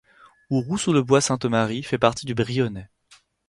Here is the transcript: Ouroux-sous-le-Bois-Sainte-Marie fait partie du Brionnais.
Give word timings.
Ouroux-sous-le-Bois-Sainte-Marie 0.49 1.83
fait 1.83 1.99
partie 1.99 2.25
du 2.25 2.33
Brionnais. 2.33 2.89